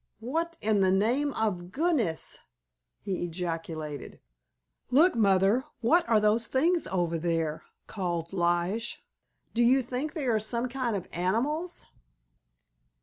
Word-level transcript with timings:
"What 0.19 0.57
in 0.61 0.81
the 0.81 0.89
name 0.91 1.31
of 1.33 1.71
goodness——" 1.71 2.39
he 3.01 3.23
ejaculated. 3.23 4.19
"Look, 4.89 5.13
Mother, 5.13 5.65
what 5.81 6.09
are 6.09 6.19
those 6.19 6.47
things 6.47 6.87
over 6.87 7.19
there?" 7.19 7.65
called 7.85 8.33
Lige. 8.33 9.03
"Do 9.53 9.61
you 9.61 9.83
think 9.83 10.13
they 10.15 10.25
are 10.25 10.39
some 10.39 10.67
kind 10.69 10.95
of 10.95 11.07
animals?" 11.13 11.85